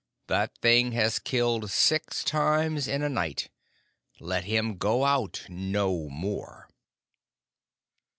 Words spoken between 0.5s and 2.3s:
thing has killed six